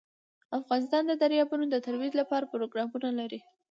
[0.59, 3.39] افغانستان د دریابونه د ترویج لپاره پروګرامونه لري.